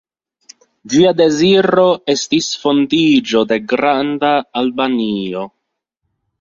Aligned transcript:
Ĝia 0.93 1.11
deziro 1.19 1.83
estis 2.15 2.49
fondiĝo 2.65 3.45
de 3.53 3.61
Granda 3.69 4.35
Albanio. 4.65 5.49